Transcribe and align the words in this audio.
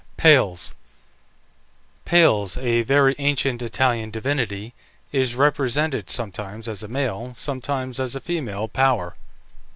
PALES. 0.17 0.73
Pales, 2.05 2.57
a 2.57 2.81
very 2.81 3.13
ancient 3.19 3.61
Italian 3.61 4.09
divinity, 4.09 4.73
is 5.11 5.35
represented 5.35 6.09
sometimes 6.09 6.67
as 6.67 6.81
a 6.81 6.87
male, 6.87 7.35
sometimes 7.35 7.99
as 7.99 8.15
a 8.15 8.19
female 8.19 8.67
power. 8.67 9.15